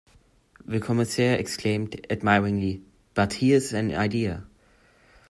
[0.65, 2.81] The Commissaire exclaimed, admiringly,
[3.13, 4.47] "But here is an idea!"